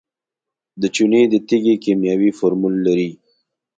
[0.81, 3.09] د چونې د تیږې کیمیاوي فورمول لري.